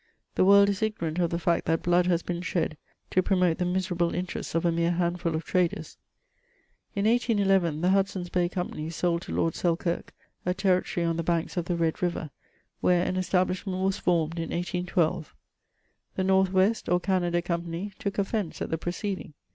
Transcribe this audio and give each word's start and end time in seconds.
The 0.33 0.43
world 0.45 0.67
is 0.67 0.81
ignorant 0.81 1.19
of 1.19 1.29
the 1.29 1.37
fact 1.37 1.67
that 1.67 1.83
blood 1.83 2.07
has 2.07 2.23
been 2.23 2.41
shed 2.41 2.75
to 3.11 3.21
promote 3.21 3.59
the 3.59 3.65
miserable 3.65 4.15
interests 4.15 4.55
of 4.55 4.65
a 4.65 4.71
mere 4.71 4.89
handful 4.93 5.35
of 5.35 5.43
traders. 5.43 5.95
In 6.95 7.05
1811 7.05 7.81
the 7.81 7.91
Hudson's 7.91 8.29
Bay 8.29 8.49
Company 8.49 8.89
sold 8.89 9.21
to 9.21 9.31
Lord 9.31 9.53
Selkirk 9.53 10.11
a 10.43 10.55
territory 10.55 11.05
on 11.05 11.17
the 11.17 11.21
banks 11.23 11.55
of 11.55 11.65
the 11.65 11.75
Red 11.77 12.01
River, 12.01 12.31
where 12.79 13.03
an 13.05 13.15
establishment 13.15 13.83
was 13.83 13.99
formed 13.99 14.37
in 14.39 14.49
1812. 14.49 15.35
The 16.15 16.23
North 16.23 16.51
West, 16.51 16.89
or 16.89 16.99
Canada 16.99 17.43
Company, 17.43 17.91
took 17.99 18.17
offence 18.17 18.59
at 18.59 18.71
the 18.71 18.79
pro 18.79 18.91
ceeding. 18.91 19.33